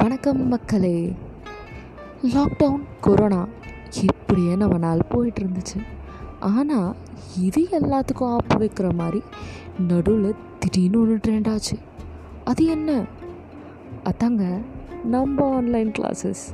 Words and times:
வணக்கம் 0.00 0.48
மக்களே. 0.48 1.14
Lockdown 2.34 2.84
corona 3.00 3.40
இப்படியே 4.02 4.54
நம்ம 4.56 4.76
நாள் 4.78 5.00
போயிட்டு 5.08 5.40
இருந்துச்சு 5.42 5.78
ஆனால் 6.38 6.94
இது 7.40 7.68
எல்லாத்துக்கும் 7.78 8.32
ஆப்பு 8.36 8.56
வைக்கிற 8.62 8.92
மாதிரி 8.92 9.20
நடுவில் 9.88 10.40
திடீர்னு 10.58 11.00
ஒன்று 11.00 11.16
ட்ரெண்ட் 11.16 11.50
ஆச்சு. 11.52 11.76
அது 12.44 12.64
என்ன? 12.66 13.04
அதாங்க 14.04 14.62
நம்ம 15.04 15.50
ஆன்லைன் 15.56 15.92
கிளாஸஸ் 15.98 16.44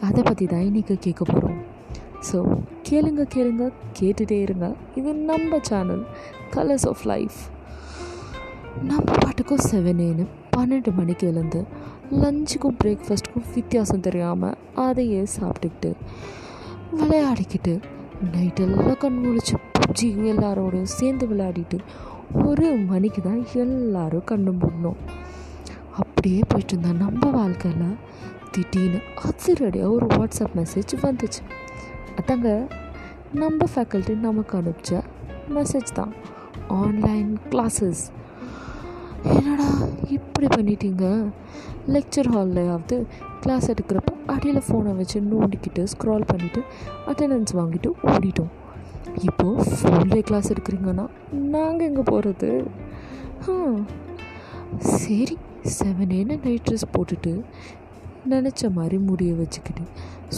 அதை 0.00 0.22
பற்றி 0.22 0.46
தான் 0.46 0.66
இன்றைக்கி 0.70 0.96
கேட்க 0.98 1.24
போகிறோம் 1.24 1.60
ஸோ 2.30 2.38
கேளுங்க 2.90 3.26
கேளுங்க 3.36 3.72
கேட்டுகிட்டே 4.00 4.40
இருங்க. 4.40 4.74
இது 4.94 5.14
நம்ம 5.14 5.58
சேனல் 5.62 6.04
கலர்ஸ் 6.54 6.88
ஆஃப் 6.88 7.04
லைஃப் 7.04 7.38
நம்ம 8.82 9.12
பாட்டுக்கும் 9.24 9.66
செவன் 9.72 10.02
ஏன்னு 10.08 10.26
பன்னெண்டு 10.56 10.90
மணிக்கு 10.94 11.26
எழுந்து 11.26 11.64
லஞ்சுக்கும் 12.10 12.76
பிரேக்ஃபாஸ்ட்டுக்கும் 12.82 13.48
வித்தியாசம் 13.54 14.00
தெரியாமல் 14.00 14.54
அதையே 14.74 15.26
சாப்பிட்டுக்கிட்டு 15.36 15.90
விளையாடிக்கிட்டு 17.00 17.80
நைட்டெல்லாம் 18.34 18.98
கண் 18.98 19.18
முழிச்சு 19.24 19.54
பப்ஜி 19.76 20.08
எல்லாரோடையும் 20.32 20.94
சேர்ந்து 20.98 21.26
விளையாடிட்டு 21.26 21.78
ஒரு 22.44 22.68
மணிக்கு 22.90 23.22
தான் 23.22 23.42
எல்லோரும் 23.52 24.24
கண்ணு 24.30 24.52
மூடணும். 24.60 24.98
அப்படியே 25.90 26.40
போயிட்டு 26.48 26.74
இருந்தா 26.74 26.92
நம்ம 27.04 27.30
வாழ்க்கையில் 27.30 27.96
திடீர்னு 28.50 29.00
அதிரடியாக 29.28 29.92
ஒரு 29.92 30.06
வாட்ஸ்அப் 30.06 30.56
மெசேஜ் 30.56 30.94
வந்துச்சு. 31.02 31.42
அதாங்க 32.20 32.50
நம்ம 33.32 33.66
ஃபேக்கல்ட்டி 33.74 34.16
நமக்கு 34.16 34.58
அனுப்பிச்ச 34.58 35.02
மெசேஜ் 35.54 35.92
தான். 35.94 36.12
ஆன்லைன் 36.68 37.38
கிளாஸஸ் 37.50 38.04
என்னடா 39.34 39.68
இப்படி 40.16 40.46
பண்ணிட்டீங்க? 40.54 41.04
லெக்சர் 41.94 42.28
ஹால்லையாவது 42.34 42.96
கிளாஸ் 43.42 43.66
எடுக்கிறப்ப 43.72 44.12
அடியில் 44.34 44.66
ஃபோனை 44.66 44.92
வச்சு 45.00 45.18
நோண்டிக்கிட்டு 45.32 45.82
ஸ்க்ரால் 45.92 46.28
பண்ணிவிட்டு 46.30 46.60
அட்டெண்டன்ஸ் 47.10 47.56
வாங்கிட்டு 47.58 47.90
ஓடிட்டோம். 48.12 48.52
இப்போது 49.28 49.64
ஃபோன்லேயே 49.76 50.24
கிளாஸ் 50.30 50.50
எடுக்கிறீங்கன்னா 50.52 51.06
நாங்கள் 51.54 51.86
எங்கே 51.88 52.04
போகிறது 52.10 52.50
சரி 55.02 55.36
செவனேன்னு 55.78 56.34
நைட் 56.44 56.64
ட்ரெஸ் 56.68 56.92
போட்டுட்டு 56.96 57.32
நினச்ச 58.32 58.70
மாதிரி 58.78 58.96
முடிய 59.10 59.32
வச்சுக்கிட்டு 59.40 59.84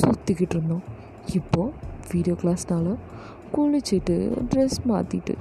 சுற்றிக்கிட்டு 0.00 0.54
இருந்தோம். 0.56 0.84
இப்போது 1.38 1.72
வீடியோ 2.12 2.34
கிளாஸ்னால 2.42 2.88
குளிச்சுட்டு 3.54 4.16
ட்ரெஸ் 4.52 4.78
மாற்றிட்டு 4.90 5.34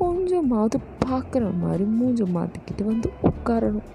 கொஞ்சமாவது 0.00 0.78
பார்க்குற 1.04 1.44
மாதிரி 1.60 1.84
மூஞ்ச 1.98 2.20
மாற்றிக்கிட்டு 2.36 2.84
வந்து 2.84 3.08
உட்காரணும். 3.22 3.88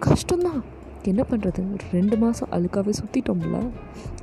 கஷ்டம்தான். 0.00 0.60
என்ன 1.02 1.24
பண்ணுறது 1.30 1.62
ரெண்டு 1.92 2.16
மாதம் 2.16 2.52
அழுக்காகவே 2.52 2.92
சுற்றிட்டோம்ல 3.00 3.58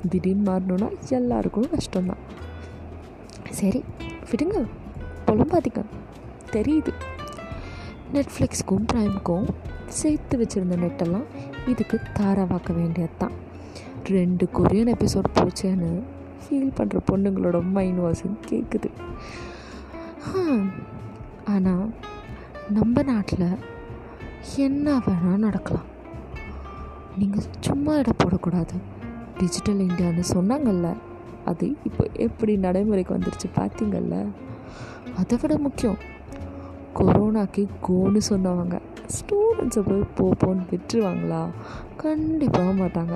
திடீர்னு 0.10 0.46
மாறணுன்னா 0.52 0.90
எல்லாருக்கும் 1.10 1.70
கஷ்டம்தான். 1.76 2.24
சரி 3.50 3.84
விடுங்க. 4.30 4.60
புலம்பாதீங்க. 5.26 5.84
தெரியுது. 6.52 6.94
நெட்ஃப்ளிக்ஸ்க்கும் 8.14 8.88
ப்ரைமுக்கும் 8.94 9.46
சேர்த்து 10.00 10.36
வச்சுருந்த 10.38 10.76
நெட்டெல்லாம் 10.76 11.26
இதுக்கு 11.68 12.00
தாராவாக்க 12.14 12.74
வேண்டியது 12.74 13.14
தான் 13.18 13.36
ரெண்டு 14.04 14.46
கொரியன் 14.54 14.92
எபிசோட் 14.94 15.30
போச்சேன்னு 15.36 15.90
ஃபீல் 16.44 16.76
பண்ணுற 16.78 17.00
பொண்ணுங்களோட 17.12 17.58
மைண்ட் 17.72 18.00
வாஷிங் 18.00 18.38
கேட்குது 18.50 18.90
ஆனால் 21.54 21.88
நம்ம 22.76 23.02
நாட்டில் 23.10 23.50
என்ன 24.66 24.96
வேணால் 25.06 25.44
நடக்கலாம். 25.46 25.90
நீங்கள் 27.20 27.50
சும்மா 27.68 27.94
இடம் 28.02 28.22
போடக்கூடாது. 28.22 28.76
டிஜிட்டல் 29.40 29.84
இந்தியான்னு 29.88 30.24
சொன்னாங்கல்ல 30.36 30.90
அது 31.52 31.66
இப்போ 31.88 32.04
எப்படி 32.26 32.54
நடைமுறைக்கு 32.66 33.16
வந்துருச்சு 33.16 33.48
பார்த்தீங்கல்ல 33.60 34.18
அதை 35.22 35.38
விட 35.42 35.54
முக்கியம். 35.68 36.00
கொரோனாக்கு 36.98 37.64
கோன்னு 37.88 38.22
சொன்னவங்க 38.32 38.76
ஸ்டூடெண்ட்ஸை 39.16 39.82
போய் 39.88 40.04
போப்போன்னு 40.18 40.64
விட்டுருவாங்களா? 40.72 41.42
கண்டிப்பாக 42.04 42.74
மாட்டாங்க. 42.82 43.16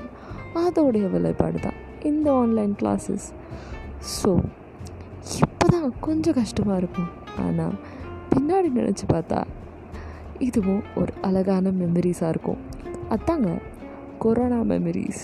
அதோடைய 0.63 1.05
விலைப்பாடு 1.13 1.59
தான் 1.65 1.79
இந்த 2.09 2.27
ஆன்லைன் 2.41 2.73
கிளாஸஸ் 2.79 3.27
ஸோ 4.17 4.31
இப்போ 5.43 5.65
தான் 5.75 5.87
கொஞ்சம் 6.07 6.37
கஷ்டமாக 6.41 6.81
இருக்கும். 6.81 7.09
ஆனால் 7.45 7.75
பின்னாடி 8.31 8.69
நினச்சி 8.79 9.05
பார்த்தா 9.07 9.43
இதுவும் 10.39 10.83
ஒரு 10.95 11.13
அழகான 11.21 11.69
மெமரிஸாக 11.69 12.29
இருக்கும். 12.29 12.61
அதாங்க 13.09 13.49
கொரோனா 14.19 14.59
மெமரிஸ் 14.71 15.23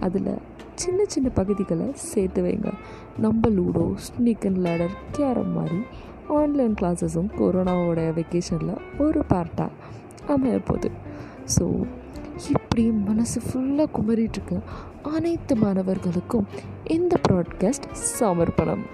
அதில் 0.00 0.32
சின்ன 0.74 1.04
சின்ன 1.06 1.28
பகுதிகளை 1.28 1.86
சேர்த்து 1.92 2.42
வைங்க. 2.42 2.72
நம்ம 3.18 3.48
ludo 3.48 3.84
snake 4.06 4.46
and 4.46 4.62
ladder 4.66 4.94
carrom 5.12 5.52
மாதிரி 5.52 5.80
ஆன்லைன் 6.28 6.74
கிளாஸஸும் 6.80 7.30
கொரோனாவோட 7.38 8.00
வெக்கேஷனில் 8.18 8.80
ஒரு 8.98 9.22
பார்ட்டாக 9.28 9.70
அமைய 10.28 10.58
போகுது. 10.58 10.90
ஸோ 11.58 11.64
இப்படி 12.50 12.84
மனசு 12.90 13.40
ஃபுல்லாக 13.46 13.88
குமரிட்டுருக்க 13.96 14.60
அனைத்து 15.02 15.56
மாணவர்களுக்கும் 15.56 16.46
இந்த 16.86 17.16
ப்ராட்காஸ்ட் 17.28 17.88
சமர்ப்பணம். 17.92 18.84